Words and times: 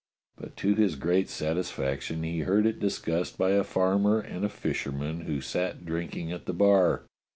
But 0.35 0.57
to 0.57 0.73
his 0.73 0.95
great 0.95 1.29
satis 1.29 1.69
faction 1.69 2.23
he 2.23 2.39
heard 2.39 2.65
it 2.65 2.79
discussed 2.79 3.37
by 3.37 3.51
a 3.51 3.63
farmer 3.63 4.19
and 4.19 4.43
a 4.43 4.49
fisher 4.49 4.91
man 4.91 5.19
who 5.27 5.41
sat 5.41 5.85
drinking 5.85 6.31
at 6.31 6.47
the 6.47 6.53
bar. 6.53 7.03